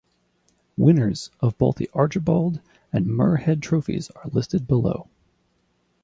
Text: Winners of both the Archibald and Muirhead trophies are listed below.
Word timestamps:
Winners 0.77 1.29
of 1.41 1.55
both 1.59 1.75
the 1.75 1.87
Archibald 1.93 2.59
and 2.91 3.05
Muirhead 3.05 3.61
trophies 3.61 4.09
are 4.15 4.29
listed 4.31 4.65
below. 4.67 5.07